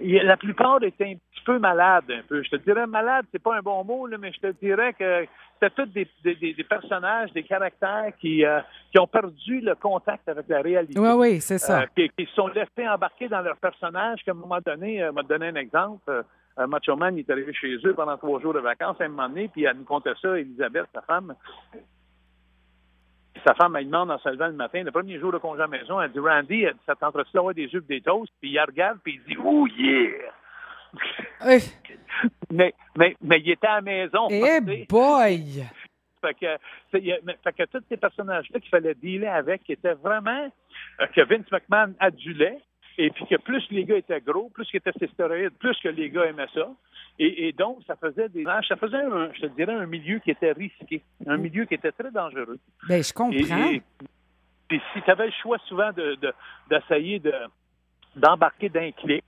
[0.00, 2.42] la plupart étaient un petit peu malades, un peu.
[2.42, 5.26] Je te dirais malade, c'est pas un bon mot, là, mais je te dirais que
[5.60, 10.48] c'était tous des, des- personnages, des caractères qui, euh, qui ont perdu le contact avec
[10.48, 10.98] la réalité.
[10.98, 11.82] Oui, oui, c'est ça.
[11.82, 15.12] Euh, qui, qui se sont laissés embarquer dans leur personnage, qu'à un moment donné, euh,
[15.12, 16.10] m'a donné un exemple.
[16.58, 19.08] Euh, Macho Man, il est arrivé chez eux pendant trois jours de vacances à un
[19.08, 21.34] moment donné, puis elle nous contait ça, Elisabeth, sa femme.
[23.44, 25.66] Sa femme, elle demande en se levant le matin, le premier jour de congé à
[25.66, 28.32] la maison, elle dit Randy, elle dit, ça tenterait-tu d'avoir des œufs et des toasts?
[28.40, 30.32] Puis il regarde, puis il dit Oh yeah!
[31.46, 31.58] Eh
[32.52, 34.28] mais, mais, mais il était à la maison.
[34.30, 34.86] eh sais.
[34.88, 35.64] boy!
[36.22, 36.56] Fait que,
[36.90, 40.50] fait que tous ces personnages-là qu'il fallait dealer avec, qui étaient vraiment
[41.00, 42.58] euh, que Vince McMahon adulait,
[42.98, 45.88] et puis que plus les gars étaient gros, plus qu'ils étaient ces stéroïdes, plus que
[45.88, 46.68] les gars aimaient ça.
[47.18, 50.30] Et, et donc, ça faisait des ça faisait un, je te dirais, un milieu qui
[50.32, 52.58] était risqué, un milieu qui était très dangereux.
[52.88, 53.70] Ben, je comprends.
[53.70, 53.82] et-
[54.68, 56.32] puis si tu avais le choix souvent de de-
[56.70, 57.34] d'essayer de,
[58.16, 59.24] d'embarquer d'un clic,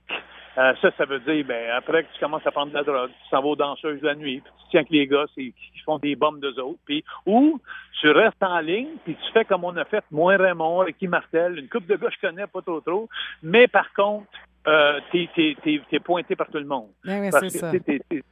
[0.57, 3.11] euh, ça, ça veut dire, ben, après que tu commences à prendre de la drogue,
[3.11, 5.53] tu s'en vas aux danseuses la nuit, puis tu tiens que les gars, qui
[5.85, 7.59] font des bombes d'eux autres, puis, ou
[8.01, 11.59] tu restes en ligne, puis tu fais comme on a fait, moi Raymond, Ricky Martel,
[11.59, 13.07] une coupe de gars je connais pas trop trop,
[13.43, 14.27] mais par contre,
[14.67, 16.89] euh, t'es, t'es, t'es, t'es pointé par tout le monde.
[17.05, 17.71] Ben oui, Parce c'est que ça.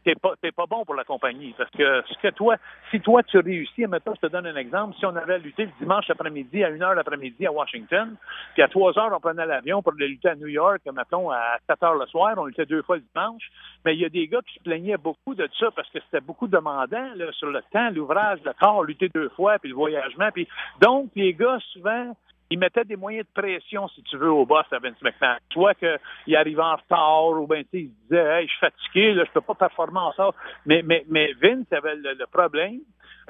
[0.04, 1.56] t'es, pas, t'es pas bon pour la compagnie.
[1.58, 2.58] Parce que ce que toi,
[2.92, 5.72] si toi tu réussis, maintenant je te donne un exemple, si on avait lutté le
[5.80, 8.16] dimanche après-midi à 1h l'après-midi à Washington,
[8.54, 11.58] puis à 3 heures on prenait l'avion pour aller lutter à New York, mettons à
[11.70, 13.44] 4 heures le soir, on luttait deux fois le dimanche,
[13.86, 16.26] mais il y a des gars qui se plaignaient beaucoup de ça parce que c'était
[16.26, 20.30] beaucoup demandant là, sur le temps, l'ouvrage, le corps, lutter deux fois, puis le voyagement.
[20.34, 20.48] Puis
[20.82, 22.14] donc les gars souvent
[22.50, 25.38] ils mettaient des moyens de pression, si tu veux, au boss à Vince McMahon.
[25.52, 29.14] Soit qu'il arrivait en retard ou ben, tu sais, il disait, hey, je suis fatigué,
[29.14, 30.30] là, je peux pas performer en ça.
[30.66, 32.80] Mais, mais, mais Vince avait le, le problème,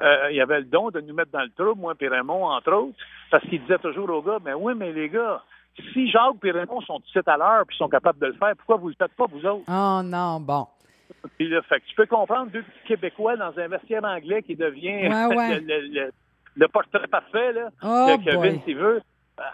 [0.02, 2.72] euh, il avait le don de nous mettre dans le trouble, moi et Raymond, entre
[2.72, 2.96] autres,
[3.30, 5.42] parce qu'il disait toujours aux gars, mais oui, mais les gars,
[5.92, 8.76] si Jacques et Raymond sont 17 à l'heure puis sont capables de le faire, pourquoi
[8.76, 9.64] vous le faites pas, vous autres?
[9.68, 10.66] Oh non, bon.
[11.38, 14.56] Puis là, fait que tu peux comprendre deux petits Québécois dans un vestiaire anglais qui
[14.56, 15.60] devient Ouais, ouais.
[15.60, 16.12] le, le- le-
[16.56, 18.36] le portrait parfait, là Oh que.
[18.36, 19.00] Vince il veut.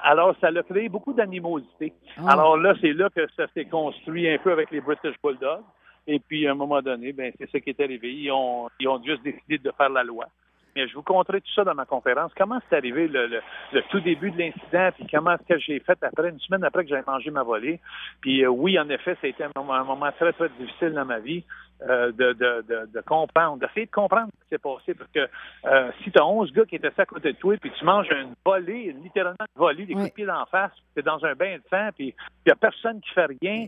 [0.04, 1.92] Alors, ça a créé beaucoup d'animosité.
[2.18, 2.32] Ah.
[2.32, 5.62] Alors là, c'est là que ça s'est construit un peu avec les British Bulldogs.
[6.06, 8.12] Et puis, à un moment donné, ben, c'est ça qui est arrivé.
[8.12, 10.26] Ils ont, ils ont juste décidé de faire la loi.
[10.74, 12.32] Mais je vous conterai tout ça dans ma conférence.
[12.36, 15.80] Comment c'est arrivé le, le- le tout début de l'incident, puis comment est-ce que j'ai
[15.80, 17.78] fait après, une semaine après que j'avais mangé ma volée?
[18.22, 20.94] Puis euh, oui, en effet, ça a été un moment, un moment très, très difficile
[20.94, 21.44] dans ma vie.
[21.88, 24.94] Euh, de, de, de, de, comprendre, d'essayer de comprendre ce qui s'est passé.
[24.94, 25.28] Parce que
[25.66, 28.08] euh, si tu as 11 gars qui étaient à côté de toi, puis tu manges
[28.10, 31.34] une volée, littéralement une volée, des coups de pied d'en face, tu es dans un
[31.34, 33.66] bain de sang, puis il n'y a personne qui fait rien,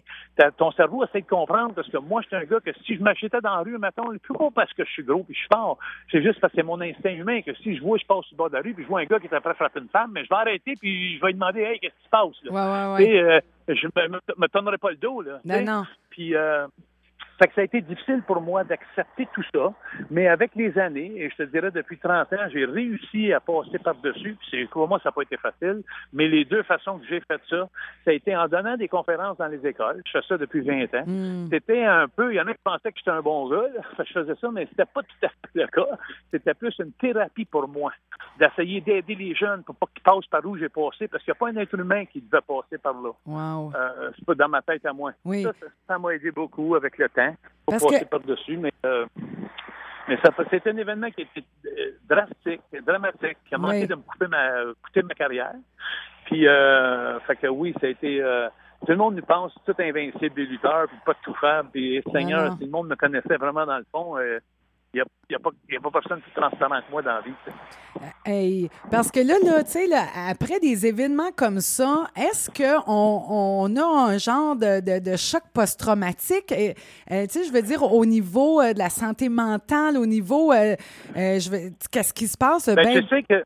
[0.56, 1.74] ton cerveau essaie de comprendre.
[1.74, 4.16] Parce que moi, je suis un gars que si je m'achetais dans la rue, mettons,
[4.18, 5.78] plus pas parce que je suis gros puis je suis fort,
[6.10, 8.34] c'est juste parce que c'est mon instinct humain que si je vois, je passe sur
[8.34, 9.88] le bord de la rue, puis je vois un gars qui est après frapper une
[9.88, 12.44] femme, mais je vais arrêter, puis je vais lui demander, hey, qu'est-ce qui se passe?
[12.44, 12.52] Là?
[12.52, 13.74] Ouais, ouais, ouais.
[13.74, 15.20] je me, me, me tournerai pas le dos.
[15.22, 15.84] Là, non, non.
[16.10, 16.66] Puis, euh,
[17.38, 19.72] fait que ça a été difficile pour moi d'accepter tout ça,
[20.10, 23.78] mais avec les années, et je te dirais depuis 30 ans, j'ai réussi à passer
[23.78, 27.20] par-dessus, puis pour moi, ça n'a pas été facile, mais les deux façons que j'ai
[27.20, 27.68] fait ça,
[28.04, 30.94] ça a été en donnant des conférences dans les écoles, je fais ça depuis 20
[30.94, 31.48] ans, mm.
[31.50, 34.04] c'était un peu, il y en a qui pensaient que j'étais un bon gars, là,
[34.04, 35.98] je faisais ça, mais c'était pas tout à fait le cas,
[36.30, 37.92] c'était plus une thérapie pour moi,
[38.38, 41.36] d'essayer d'aider les jeunes pour pas qu'ils passent par où j'ai passé, parce qu'il n'y
[41.36, 43.10] a pas un être humain qui devait passer par là.
[43.26, 43.72] Wow.
[43.74, 45.12] Euh, c'est pas dans ma tête à moi.
[45.24, 45.46] Oui.
[45.86, 47.23] Ça m'a aidé beaucoup avec le temps.
[47.66, 48.08] Pour Parce passer que...
[48.10, 49.06] par-dessus, mais, euh,
[50.08, 53.86] mais ça, c'est un événement qui était euh, drastique, dramatique, qui a manqué Oui.
[53.86, 54.50] de me couper ma,
[54.82, 55.54] coûter ma carrière.
[56.26, 58.22] Puis, euh, fait que oui, ça a été.
[58.22, 58.48] euh,
[58.84, 61.64] tout le monde nous pense tout invincible des lutteurs, puis pas tout faire.
[61.72, 64.16] Puis, Seigneur, si le monde me connaissait vraiment dans le fond,
[64.94, 67.32] il n'y a, a, pas- a personne plus transparent que moi dans la vie.
[67.44, 67.52] sais.
[68.26, 72.82] Hey, parce que là, là, tu sais, là, après des événements comme ça, est-ce qu'on
[72.86, 76.52] on a un genre de, de, de choc post-traumatique?
[76.52, 76.72] Euh,
[77.26, 80.74] tu sais, je veux dire, au niveau euh, de la santé mentale, au niveau, euh,
[81.16, 82.68] euh, je qu'est-ce qui se passe?
[82.68, 83.42] Ben, Ben, je sais que,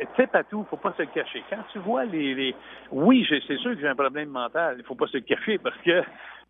[0.00, 1.42] tu sais, Patou, faut pas se le cacher.
[1.50, 2.54] Quand tu vois les, les...
[2.90, 4.76] oui, c'est sûr que j'ai un problème mental.
[4.78, 6.02] Il faut pas se le cacher parce que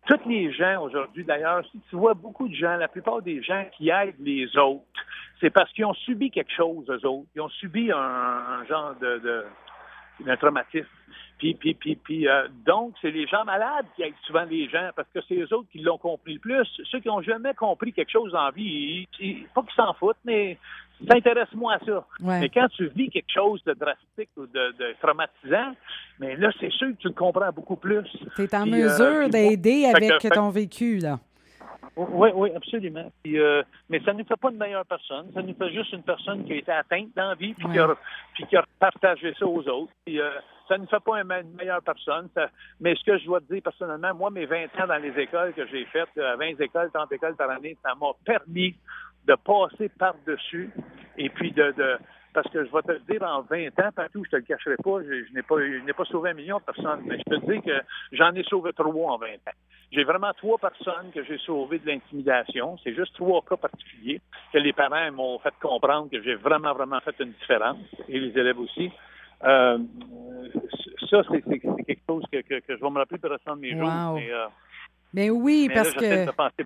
[0.07, 3.65] tous les gens aujourd'hui, d'ailleurs, si tu vois beaucoup de gens, la plupart des gens
[3.77, 4.83] qui aident les autres,
[5.39, 7.27] c'est parce qu'ils ont subi quelque chose, eux autres.
[7.35, 9.45] Ils ont subi un, genre de,
[10.35, 10.87] traumatisme.
[11.37, 14.89] Puis, puis, puis, puis euh, donc, c'est les gens malades qui aident souvent les gens
[14.93, 16.67] parce que c'est eux autres qui l'ont compris le plus.
[16.91, 20.17] Ceux qui n'ont jamais compris quelque chose en vie, ils, ils- pas qu'ils s'en foutent,
[20.25, 20.57] mais
[21.07, 22.05] s'intéresse-moi à ça.
[22.21, 22.39] Ouais.
[22.41, 25.73] Mais quand tu vis quelque chose de drastique ou de, de traumatisant,
[26.19, 28.03] mais là, c'est sûr que tu le comprends beaucoup plus.
[28.35, 31.19] tu es en Puis, euh, mesure d'aider avec que- fait- ton vécu, là.
[31.95, 33.11] Oui, oui, absolument.
[33.23, 35.31] Puis, euh, mais ça ne nous fait pas une meilleure personne.
[35.33, 37.79] Ça nous fait juste une personne qui a été atteinte dans la vie puis, qui,
[37.79, 37.95] a,
[38.33, 39.91] puis qui a partagé ça aux autres.
[40.05, 40.29] Puis, euh,
[40.67, 42.29] ça ne nous fait pas une, me- une meilleure personne.
[42.35, 45.17] Ça- mais ce que je dois te dire personnellement, moi, mes 20 ans dans les
[45.19, 48.75] écoles que j'ai faites, euh, 20 écoles, 30 écoles par année, ça m'a permis
[49.25, 50.69] de passer par-dessus
[51.17, 51.97] et puis de, de
[52.31, 54.75] parce que je vais te le dire, en 20 ans, partout, je te le cacherai
[54.77, 57.23] pas, je, je n'ai pas, je n'ai pas sauvé un million de personnes, mais je
[57.23, 59.57] peux te dire que j'en ai sauvé trois en 20 ans.
[59.91, 62.77] J'ai vraiment trois personnes que j'ai sauvées de l'intimidation.
[62.83, 64.21] C'est juste trois cas particuliers
[64.53, 67.77] que les parents m'ont fait comprendre que j'ai vraiment, vraiment fait une différence,
[68.07, 68.91] et les élèves aussi.
[69.43, 69.79] Euh,
[71.09, 73.35] ça, c'est, c'est- c'est quelque chose que, que, que je vais me rappeler pour le
[73.35, 73.81] restant de mes jours.
[74.15, 74.45] Mais, euh,
[75.15, 76.65] Mais oui, mais parce là, que de penser,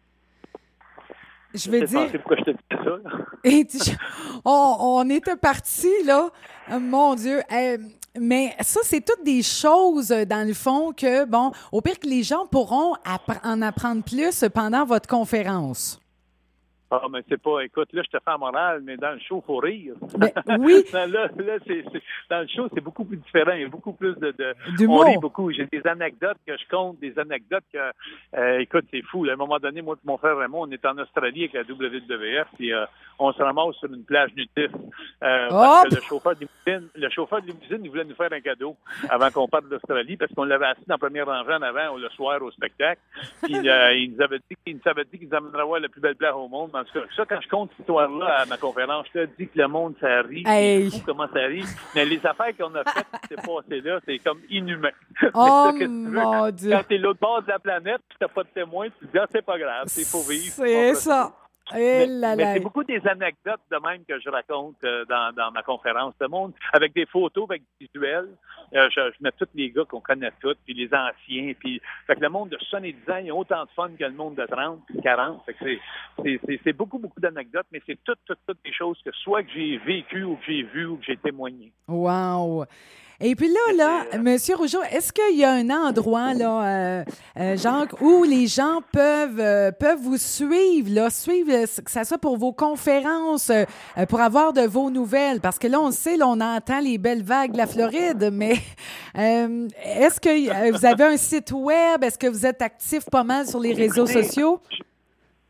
[1.53, 2.77] je veux dire, penser pourquoi je te dis ça.
[2.83, 3.11] là.
[3.43, 3.97] Et tu-
[4.45, 6.29] on, on était parti là.
[6.71, 7.41] Euh, Mon Dieu.
[7.51, 7.77] Euh,
[8.19, 12.07] mais ça, c'est toutes des choses, euh, dans le fond, que, bon, au pire que
[12.07, 15.99] les gens pourront appre- en apprendre plus pendant votre conférence.
[17.01, 19.41] Ah, mais c'est pas, écoute, là, je te fais la morale, mais dans le show,
[19.43, 19.95] il faut rire.
[20.17, 20.83] Ben, oui.
[20.93, 21.27] là, là,
[22.29, 23.53] dans le show, c'est beaucoup plus différent.
[23.53, 24.31] Il y a beaucoup plus de.
[24.31, 25.51] de on rit beaucoup.
[25.51, 27.79] J'ai des anecdotes que je compte, des anecdotes que.
[28.37, 29.23] euh, écoute, c'est fou.
[29.23, 29.31] là.
[29.31, 31.61] À un moment donné, moi et mon frère Raymond, on est en Australie avec la
[31.61, 32.85] WWF, puis euh,
[33.17, 34.75] on se ramasse sur une plage nudiste.
[35.23, 38.31] Euh, parce que le chauffeur de limousine, le chauffeur de limousine, il voulait nous faire
[38.31, 38.75] un cadeau
[39.09, 42.09] avant qu'on parte d'Australie, parce qu'on l'avait assis dans la première rangée en avant le
[42.09, 43.01] soir au spectacle.
[43.41, 46.33] Puis il nous avait dit qu'il nous qu'il nous amènerait voir la plus belle plage
[46.35, 46.71] au monde.
[46.83, 49.47] En tout cas, ça, quand je compte cette histoire-là à ma conférence, je te dis
[49.47, 50.43] que le monde, ça rit.
[50.45, 50.91] Hey.
[50.91, 51.63] C'est fou comment ça rit.
[51.95, 54.91] Mais les affaires qu'on a faites, qui s'est passé là, c'est comme inhumain.
[55.33, 56.21] Oh, ça, que tu veux?
[56.21, 56.71] mon Dieu.
[56.71, 59.17] Quand t'es l'autre bord de la planète, puis t'as pas de témoin, tu te dis,
[59.17, 60.53] ah, c'est pas grave, c'est faut vivre.
[60.53, 61.31] C'est ça.
[61.71, 65.63] Eh Mais, c'est beaucoup des anecdotes de même que je raconte euh, dans, dans ma
[65.63, 68.29] conférence de monde, avec des photos, avec des visuels.
[68.75, 72.15] Euh, je, je mets tous les gars qu'on connaît tous, puis les anciens, puis fait
[72.15, 74.35] que le monde de 70 ans, il y a autant de fun que le monde
[74.35, 75.45] de 30, puis 40.
[75.45, 79.43] Fait que c'est, beaucoup, beaucoup d'anecdotes, mais c'est toutes, toutes, toutes des choses que soit
[79.43, 81.71] que j'ai vécues ou que j'ai vues ou que j'ai témoignées.
[81.87, 82.65] Wow.
[83.21, 87.03] Et puis là, là, Monsieur Rougeau, est-ce qu'il y a un endroit, là, euh,
[87.39, 92.03] euh, Jacques, où les gens peuvent, euh, peuvent vous suivre, là, suivre, euh, que ce
[92.03, 93.65] soit pour vos conférences, euh,
[93.97, 95.39] euh, pour avoir de vos nouvelles?
[95.41, 98.55] Parce que là, on sait, là, on entend les belles vagues de la Floride, mais
[99.17, 102.03] euh, est-ce que euh, vous avez un site web?
[102.03, 104.59] Est-ce que vous êtes actif pas mal sur les réseaux sociaux?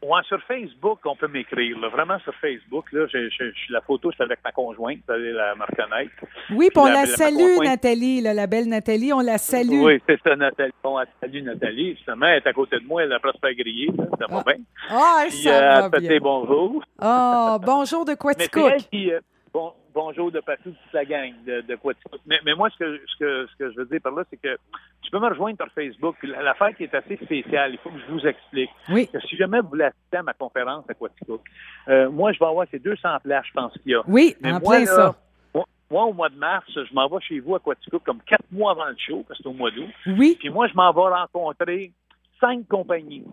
[0.04, 1.78] Ouais, sur Facebook, on peut m'écrire.
[1.92, 2.92] Vraiment sur Facebook.
[2.92, 3.30] Là, j'ai-
[3.70, 5.00] la photo, c'est avec ma conjointe.
[5.08, 6.12] Vous allez la me reconnaître.
[6.52, 7.58] Oui, puis on La- la la- salue.
[7.64, 9.82] Nathalie, là, la belle Nathalie, on la salue.
[9.82, 10.74] Oui, c'est ça, Nathalie.
[10.84, 11.96] Bon, salut Nathalie.
[11.96, 13.88] Justement, elle est à côté de moi, elle a presque pas grillé.
[13.98, 14.04] là.
[14.20, 14.64] Ça va bien.
[14.90, 16.20] Ah, Puis, ça euh, va elle te dit bien.
[16.22, 16.84] bonjour.
[17.00, 18.72] Ah, bonjour de c'est Quaticook.
[18.76, 19.12] elle qui.
[19.12, 19.20] euh,
[19.54, 22.20] bon, bonjour de partout, toute la gang de, de Quaticook.
[22.26, 24.38] Mais, mais moi, ce que, ce, que, ce que je veux dire par là, c'est
[24.38, 24.58] que
[25.02, 26.16] tu peux me rejoindre sur Facebook.
[26.24, 28.70] L'affaire qui est assez spéciale, il faut que je vous explique.
[28.90, 31.42] Oui, que si jamais vous voulez assister à ma conférence à Quaticook,
[31.88, 34.02] euh, moi, je vais avoir ces 200 places, je pense qu'il y a.
[34.08, 35.16] oui, Mais en moi, plein là, ça.
[35.54, 38.52] Moi, moi, au mois de mars, je m'en vais chez vous à Quaticook comme quatre
[38.52, 39.90] mois avant le show, parce que c'est au mois d'août.
[40.08, 41.92] Oui, Puis moi, je m'en vais rencontrer
[42.40, 43.24] cinq compagnies.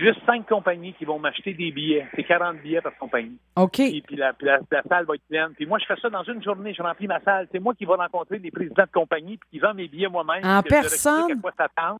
[0.00, 2.06] Juste cinq compagnies qui vont m'acheter des billets.
[2.16, 3.36] C'est 40 billets par compagnie.
[3.56, 3.72] OK.
[3.76, 5.50] Puis, puis la, puis la- la salle va être pleine.
[5.54, 6.72] Puis moi, je fais ça dans une journée.
[6.72, 7.46] Je remplis ma salle.
[7.52, 10.42] C'est moi qui vais rencontrer des présidents de compagnie puis qui vend mes billets moi-même.
[10.44, 11.40] En personne?
[11.58, 11.98] à quoi.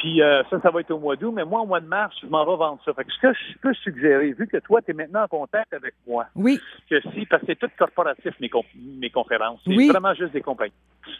[0.00, 1.30] Puis euh, ça, ça va être au mois d'août.
[1.36, 2.94] Mais moi, au mois de mars, je m'en vais vendre ça.
[2.94, 5.74] Fait que ce que je peux suggérer, vu que toi, tu es maintenant en contact
[5.74, 6.58] avec moi, Oui,
[6.88, 8.50] que si, parce que c'est tout corporatif, mes,
[8.98, 9.60] mes conférences.
[9.64, 9.88] C'est Oui.
[9.88, 10.72] vraiment juste des compagnies.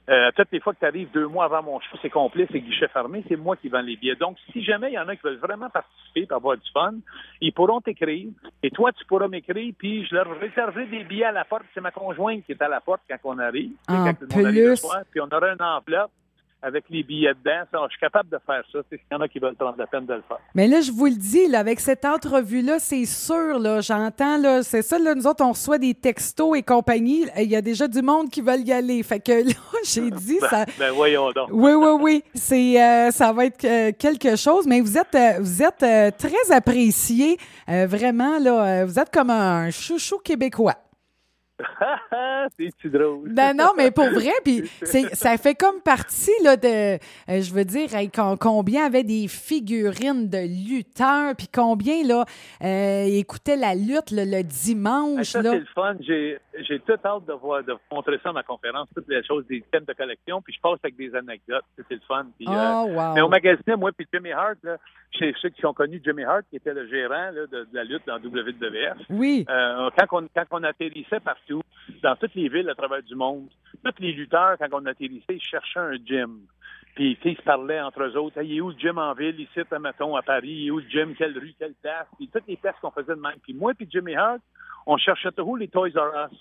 [0.09, 2.61] Euh, toutes les fois que tu arrives deux mois avant mon show, c'est complet, c'est
[2.61, 4.14] guichet fermé, c'est moi qui vends les billets.
[4.16, 6.95] Donc, si jamais il y en a qui veulent vraiment participer et avoir du fun,
[7.43, 8.29] ils pourront t'écrire.
[8.62, 11.64] Et toi, tu pourras m'écrire, puis je leur réserverai des billets à la porte.
[11.75, 13.73] C'est ma conjointe qui est à la porte quand on arrive.
[13.88, 14.77] En quand le monde arrive plus.
[14.79, 16.11] soir, puis on aura une enveloppe
[16.62, 17.64] avec les billets dedans.
[17.73, 18.79] Ça, je suis capable de faire ça.
[18.88, 20.38] S'il y en a qui veulent prendre la peine de le faire.
[20.55, 24.62] mais là, je vous le dis, là, avec cette entrevue-là, c'est sûr, là, j'entends, là,
[24.62, 27.27] c'est ça, là, nous autres, on reçoit des textos et compagnie.
[27.37, 29.03] Il y a déjà du monde qui veulent y aller.
[29.03, 31.49] Fait que là, j'ai dit, ça, Ben voyons donc.
[31.53, 32.25] Oui, oui, oui.
[32.35, 36.11] C'est, euh, ça va être euh, quelque chose, mais vous êtes, euh, vous êtes euh,
[36.16, 37.37] très apprécié,
[37.68, 38.85] euh, vraiment là.
[38.85, 40.77] vous êtes comme un chouchou québécois.
[42.59, 43.29] c'est-tu drôle?
[43.33, 46.99] Ben non, mais pour vrai, puis c'est, ça fait comme partie là de, euh,
[47.40, 52.25] je veux dire, hey, combien avait des figurines de lutteurs, puis combien là
[52.62, 55.51] euh, écoutaient la lutte le, le Ah, dimanche ça, là.
[55.53, 55.96] c'est le fun.
[56.01, 59.44] J'ai, j'ai tout hâte de voir, de montrer ça à ma conférence, toutes les choses,
[59.49, 61.64] des thèmes de collection, puis je passe avec des anecdotes.
[61.77, 62.27] C'est le fun.
[62.49, 63.14] Euh, wow.
[63.14, 64.77] mais au magasin, moi, puis Jimmy Hart, là,
[65.12, 67.85] chez ceux qui ont connu Jimmy Hart, qui était le gérant là, de, de la
[67.85, 69.44] lutte dans WWF, Oui.
[69.51, 71.20] euh, quand, on, quand on atterrissait
[72.03, 73.49] dans toutes les villes à travers du monde,
[73.85, 76.41] tous les lutteurs, quand on atterrissait, ils cherchaient un gym.
[76.95, 78.43] Puis ils se parlaient entre eux autres.
[78.43, 80.49] Il est où le gym en ville, ici, à mettons, à Paris?
[80.49, 81.15] Il est où le gym?
[81.15, 81.55] Quelle rue?
[81.59, 82.07] Quelle place?
[82.17, 83.39] Puis toutes les places qu'on faisait de même.
[83.43, 84.41] Puis moi puis Jimmy Hart,
[84.87, 86.38] on cherchait toujours les Toys R Us.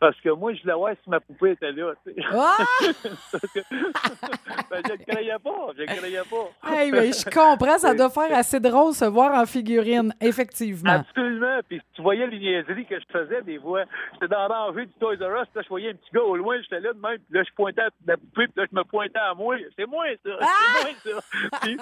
[0.00, 1.92] Parce que moi, je voulais voir si ma poupée était là.
[2.06, 2.22] tu sais.
[2.32, 2.56] Ah!
[2.80, 3.60] Que-
[4.70, 5.72] ben, je ne croyais pas.
[5.76, 6.72] Je ne croyais pas.
[6.72, 10.92] Hey, mais je comprends, ça doit faire assez drôle se voir en figurine, effectivement.
[11.00, 11.58] Absolument.
[11.68, 13.84] Puis tu voyais les niaiseries que je faisais des fois.
[14.14, 16.36] J'étais dans la rangée du Toys R Us, là, je voyais un petit gars au
[16.36, 18.76] loin, j'étais là de même, puis là, je pointais à la poupée, puis là, je
[18.76, 19.56] me pointais à moi.
[19.76, 20.30] C'est moi, ça!
[20.38, 21.58] C'est moi, ça!
[21.62, 21.76] Puis,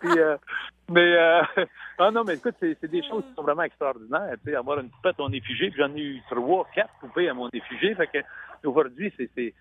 [0.00, 0.36] puis, euh,
[0.90, 1.42] mais, euh,
[1.98, 4.34] ah non, mais écoute, c'est des choses qui sont vraiment extraordinaires.
[4.44, 7.34] Tu sais, avoir une poupée à ton puis j'en ai eu trois, quatre poupées à
[7.34, 7.94] mon effigie.
[7.94, 8.18] Fait que
[8.64, 9.54] aujourd'hui, c'est.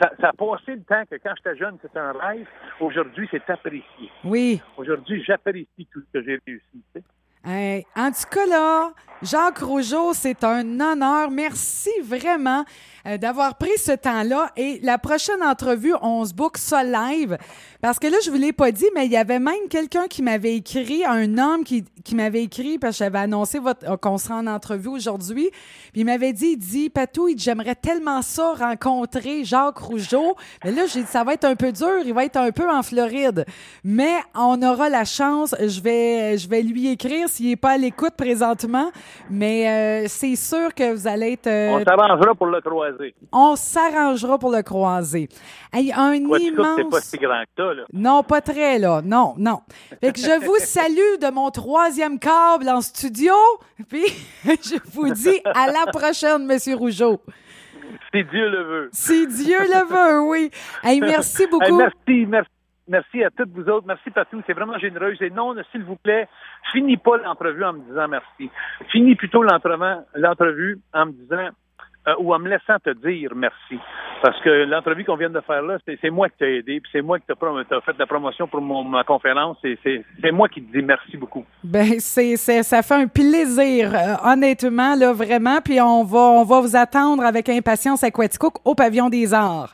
[0.00, 2.46] Ça, ça a passé le temps que quand j'étais jeune, c'était un rêve.
[2.78, 4.10] Aujourd'hui, c'est apprécié.
[4.22, 4.60] Oui.
[4.76, 6.84] Aujourd'hui, j'apprécie tout ce que j'ai réussi.
[7.44, 11.30] Hey, en tout cas, là, Jacques Rougeau, c'est un honneur.
[11.30, 12.64] Merci vraiment
[13.06, 14.50] euh, d'avoir pris ce temps-là.
[14.56, 17.36] Et la prochaine entrevue, on se book ça live.
[17.80, 20.22] Parce que là, je vous l'ai pas dit, mais il y avait même quelqu'un qui
[20.22, 24.18] m'avait écrit, un homme qui, qui m'avait écrit, parce que j'avais annoncé votre- euh, qu'on
[24.18, 25.50] sera en entrevue aujourd'hui.
[25.92, 30.36] Puis il m'avait dit, il dit, Patou, il dit, j'aimerais tellement ça rencontrer Jacques Rougeau.
[30.64, 32.68] Mais là, j'ai dit, ça va être un peu dur, il va être un peu
[32.70, 33.46] en Floride.
[33.82, 37.78] Mais on aura la chance, je vais, je vais lui écrire s'il n'est pas à
[37.78, 38.90] l'écoute présentement.
[39.30, 41.46] Mais euh, c'est sûr que vous allez être...
[41.46, 42.89] euh, On s'arrangera pour le croiser.
[43.32, 45.28] On s'arrangera pour le croiser.
[45.72, 46.76] Hey, un Quoi, immense...
[46.76, 47.82] c'est pas si grand que ça, là?
[47.92, 49.02] Non, pas très, là.
[49.04, 49.60] Non, non.
[50.00, 53.34] Fait que je vous salue de mon troisième câble en studio.
[53.88, 54.04] Puis,
[54.44, 57.20] je vous dis à la prochaine, Monsieur Rougeau.
[58.12, 58.88] Si Dieu le veut.
[58.92, 60.50] Si Dieu le veut, oui.
[60.82, 61.76] Hey, merci Hey, beaucoup.
[61.76, 62.50] merci, merci.
[62.88, 63.86] Merci à toutes vous autres.
[63.86, 64.42] Merci, Patou.
[64.48, 65.14] C'est vraiment généreux.
[65.20, 66.28] Et non, s'il vous plaît,
[66.72, 68.50] finis pas l'entrevue en me disant merci.
[68.88, 71.50] Finis plutôt l'entrevue l'entrevue en me disant
[72.08, 73.78] euh, ou en me laissant te dire merci.
[74.22, 77.02] Parce que l'entrevue qu'on vient de faire là, c'est moi qui t'ai aidé, puis c'est
[77.02, 77.34] moi qui t'ai
[77.84, 79.56] fait la promotion pour mon, ma conférence.
[79.64, 81.44] et C'est moi qui te dis merci beaucoup.
[81.64, 85.60] Ben, c'est, ça fait un plaisir, euh, honnêtement, là, vraiment.
[85.64, 89.72] Puis on va, on va vous attendre avec impatience à Quaticook au Pavillon des Arts.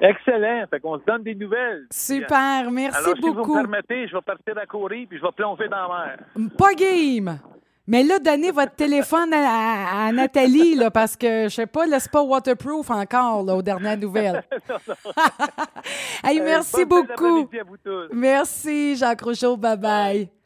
[0.00, 0.64] Excellent.
[0.70, 1.86] Fait qu'on se donne des nouvelles.
[1.90, 3.54] Super, merci Alors, si vous beaucoup.
[3.56, 6.18] me permettez, je vais partir à courir puis je vais plonger dans la mer.
[6.56, 7.38] Pas game!
[7.90, 11.84] Mais là, donnez votre téléphone à, à- à Nathalie, là, parce que, je sais pas,
[11.98, 14.44] c'est pas waterproof encore, là, aux dernières nouvelles.
[16.24, 17.06] hey, merci Euh, fin beaucoup.
[17.08, 18.08] d'après-midi à vous tous.
[18.12, 19.56] Merci, Jacques Rougeau.
[19.56, 20.37] Bye-bye.